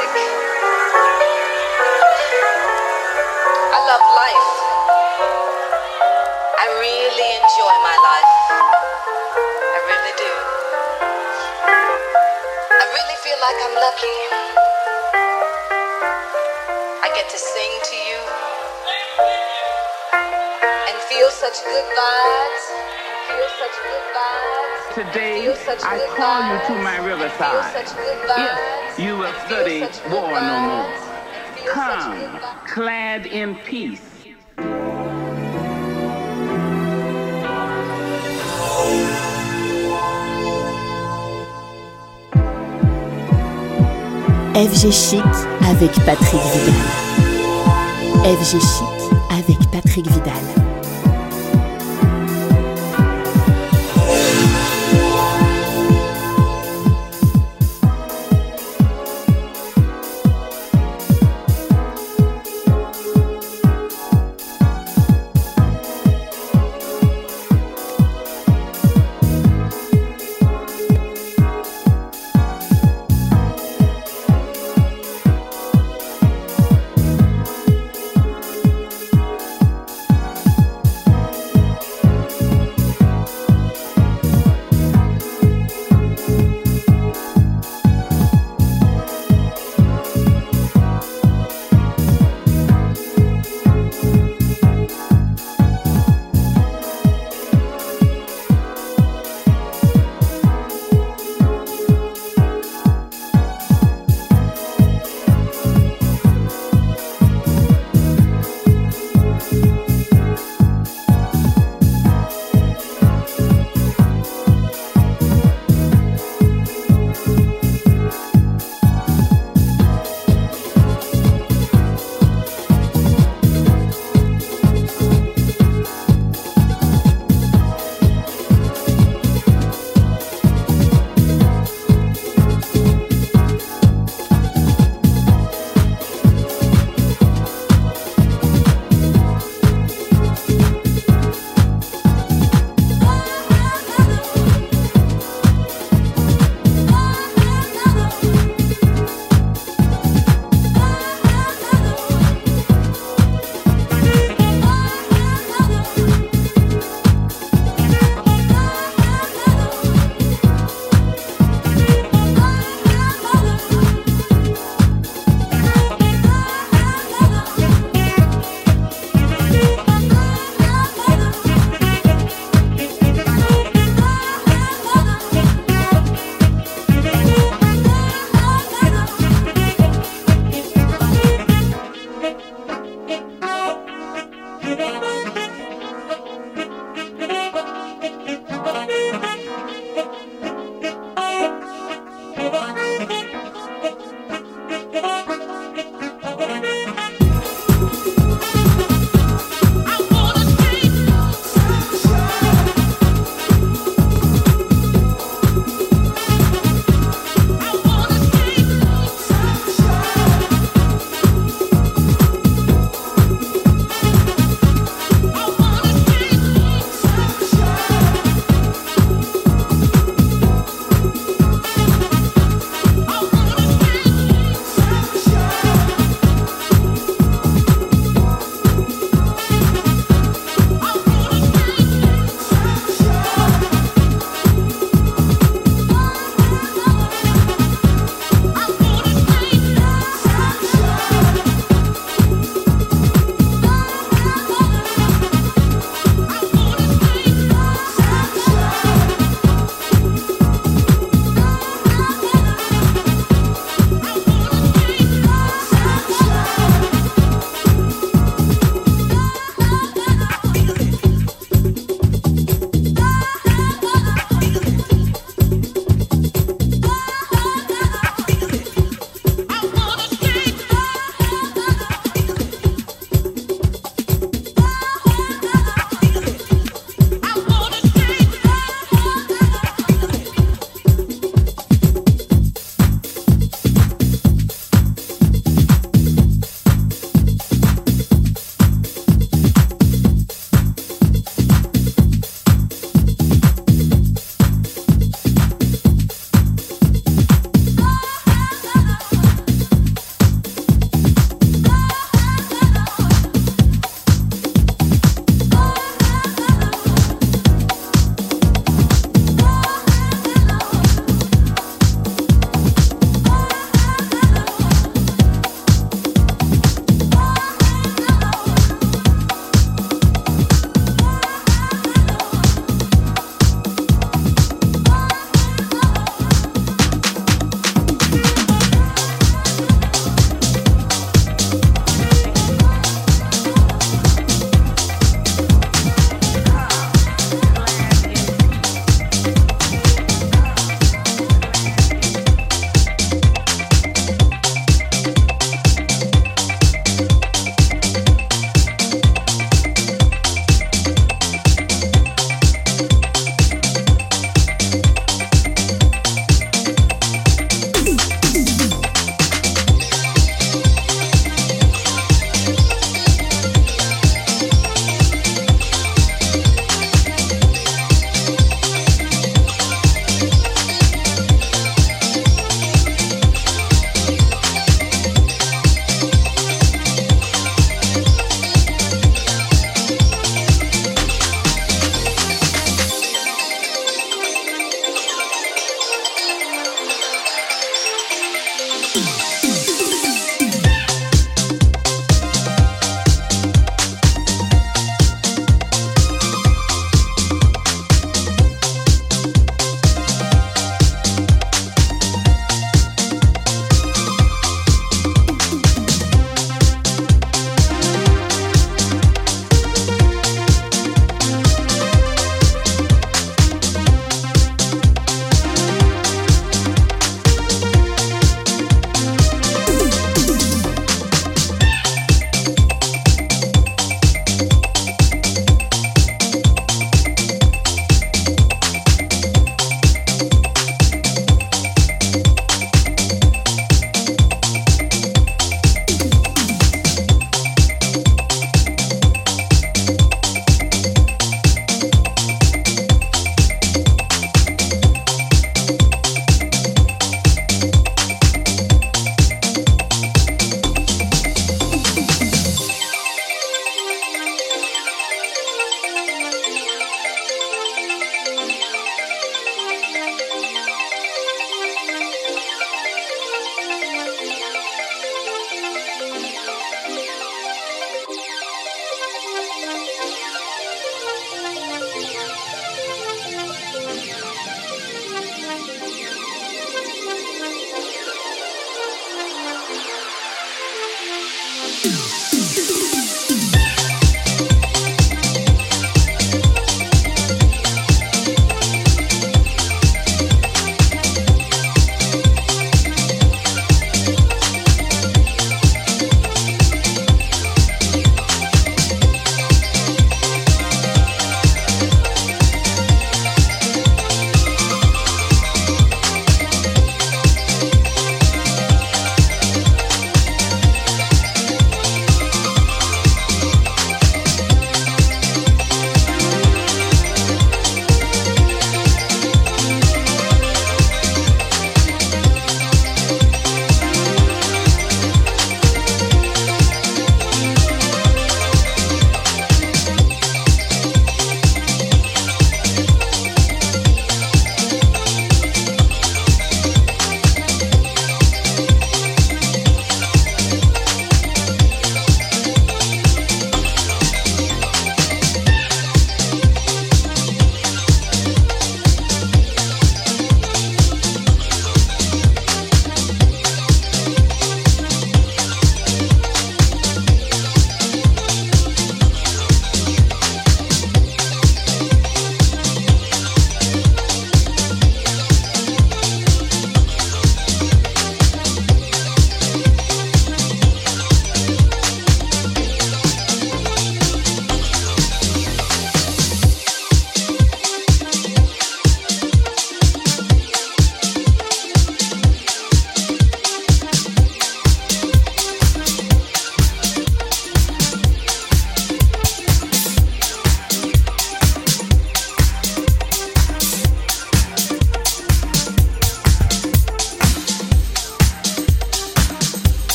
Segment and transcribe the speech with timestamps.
[0.00, 0.32] music.
[3.68, 4.48] I love life.
[6.56, 8.32] I really enjoy my life.
[9.60, 10.32] I really do.
[12.80, 14.18] I really feel like I'm lucky.
[17.04, 18.20] I get to sing to you
[20.88, 22.64] and feel such good vibes.
[23.04, 24.94] And feel such good vibes.
[24.94, 25.44] Today,
[25.84, 27.84] I call you to my riverside.
[27.84, 29.80] If you will study
[30.10, 31.10] war no more.
[31.66, 34.10] Come, clad in peace.
[44.54, 45.24] FG Chic
[45.70, 46.74] avec Patrick Vidal.
[48.24, 49.00] FG Chic
[49.30, 50.59] avec Patrick Vidal.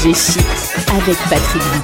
[0.00, 0.46] FG Chic
[0.88, 1.79] avec Patrick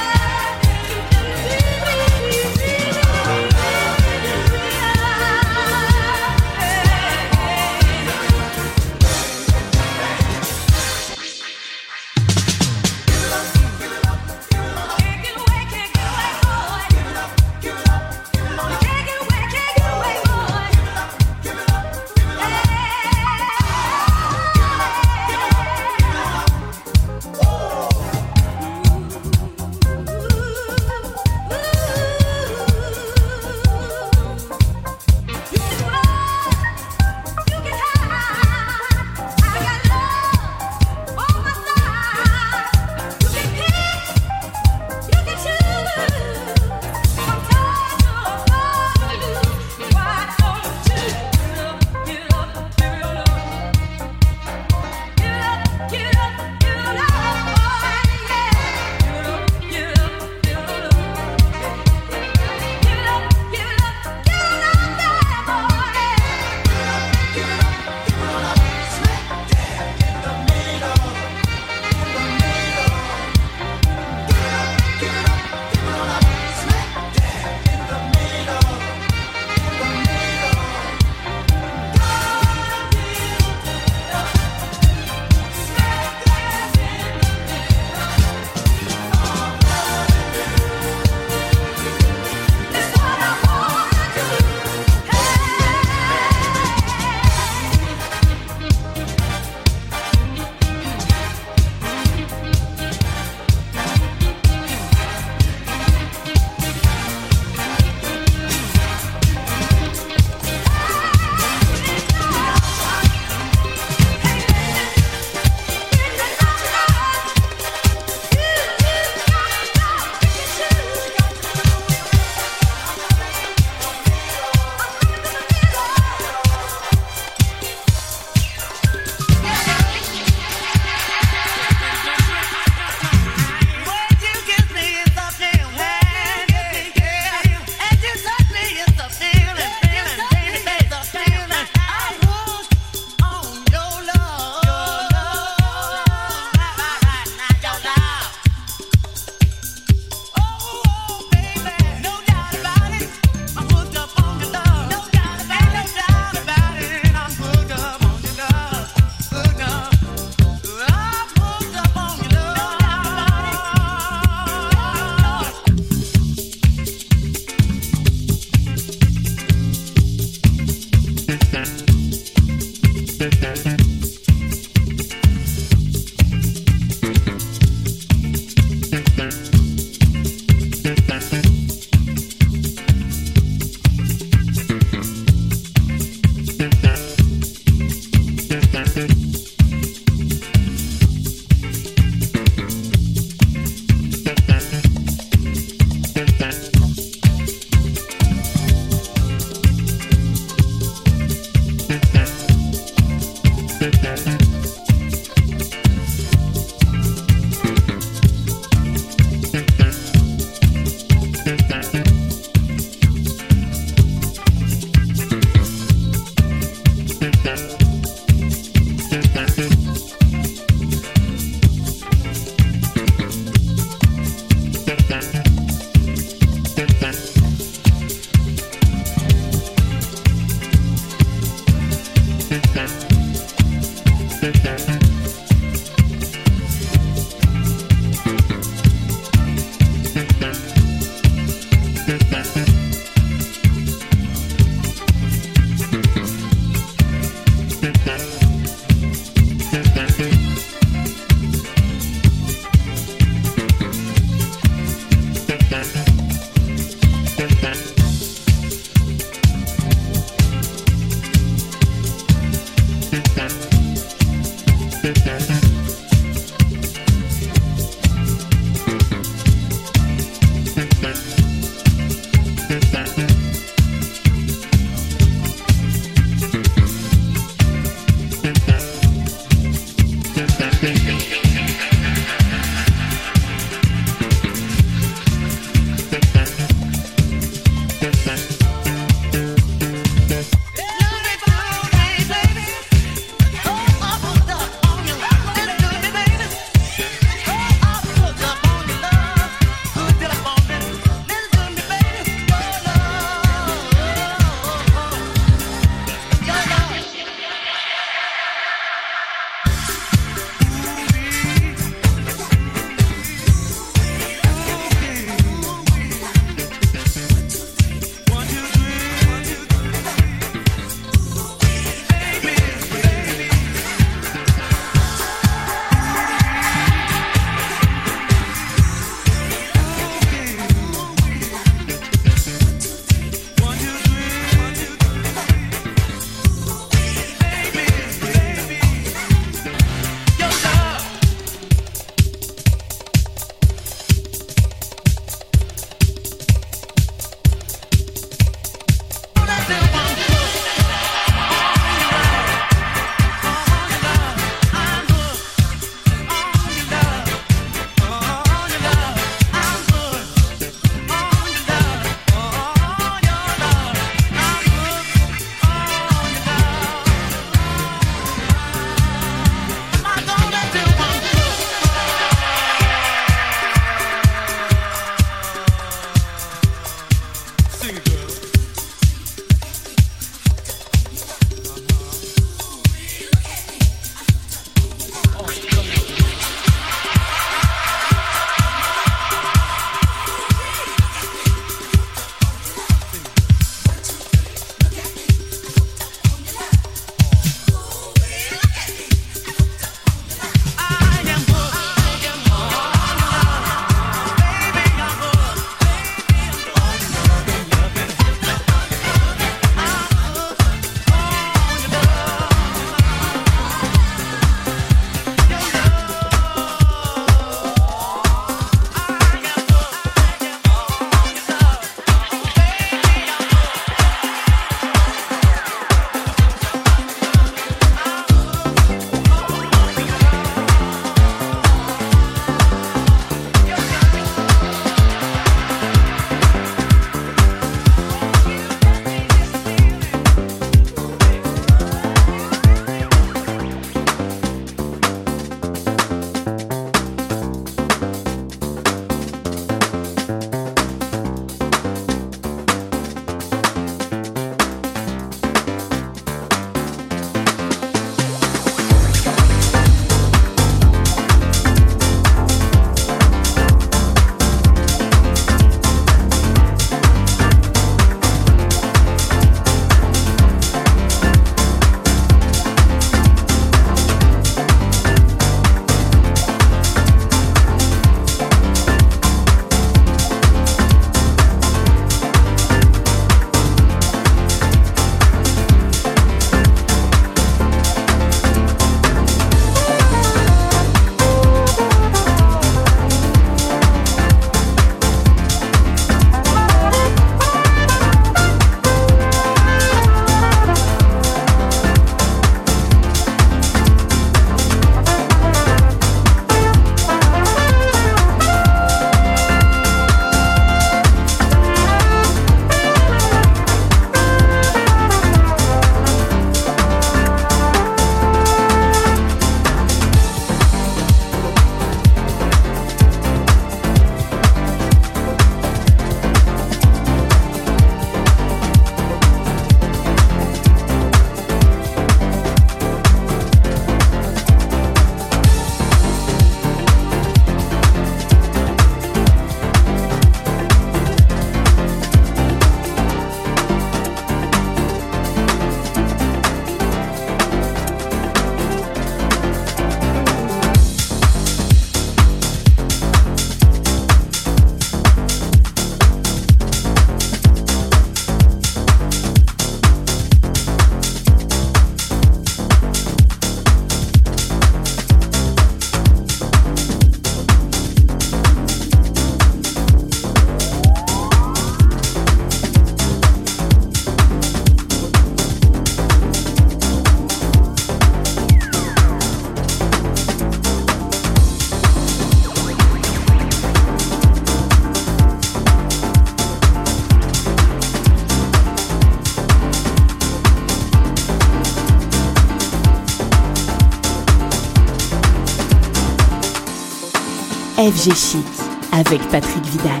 [597.84, 598.46] FG Chic
[598.92, 600.00] avec Patrick Vidal.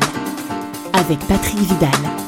[0.94, 2.23] Avec Patrick Vidal